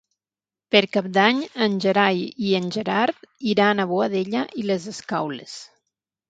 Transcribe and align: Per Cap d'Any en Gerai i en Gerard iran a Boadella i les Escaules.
Per 0.75 0.79
Cap 0.95 1.09
d'Any 1.17 1.41
en 1.65 1.75
Gerai 1.85 2.23
i 2.47 2.55
en 2.61 2.71
Gerard 2.77 3.21
iran 3.53 3.85
a 3.85 3.87
Boadella 3.93 4.43
i 4.63 4.67
les 4.71 4.89
Escaules. 4.95 5.57